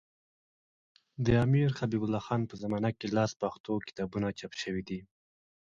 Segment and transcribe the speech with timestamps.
[1.25, 4.99] د امیرحبیب الله خان په زمانه کي لس پښتو کتابونه چاپ سوي دي.